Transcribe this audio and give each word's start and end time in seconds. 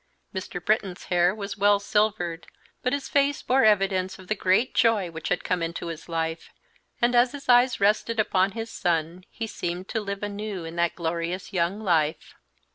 Mr. 0.33 0.59
Britton's 0.65 1.03
hair 1.13 1.35
was 1.35 1.59
well 1.59 1.79
silvered, 1.79 2.47
but 2.81 2.91
his 2.91 3.07
face 3.07 3.43
bore 3.43 3.63
evidence 3.63 4.17
of 4.17 4.27
the 4.29 4.33
great 4.33 4.73
joy 4.73 5.11
which 5.11 5.29
had 5.29 5.43
come 5.43 5.61
into 5.61 5.85
his 5.89 6.09
life, 6.09 6.49
and 6.99 7.13
as 7.13 7.33
his 7.33 7.47
eyes 7.47 7.79
rested 7.79 8.19
upon 8.19 8.53
his 8.53 8.71
son 8.71 9.23
he 9.29 9.45
seemed 9.45 9.87
to 9.87 10.01
live 10.01 10.23
anew 10.23 10.65
in 10.65 10.75
that 10.75 10.95
glorious 10.95 11.53
young 11.53 11.79
life. 11.79 12.33